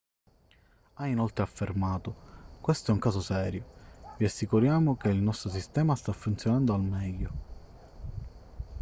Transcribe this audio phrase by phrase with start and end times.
[0.95, 6.11] ha inoltre affermato questo è un caso serio vi assicuriamo che il nostro sistema sta
[6.11, 7.31] funzionando al meglio